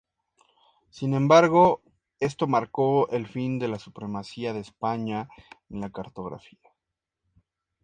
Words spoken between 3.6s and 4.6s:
la supremacía